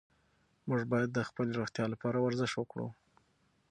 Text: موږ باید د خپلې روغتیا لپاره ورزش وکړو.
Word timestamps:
موږ 0.67 0.81
باید 0.91 1.09
د 1.13 1.19
خپلې 1.29 1.51
روغتیا 1.59 1.85
لپاره 1.93 2.17
ورزش 2.21 2.51
وکړو. 2.55 2.87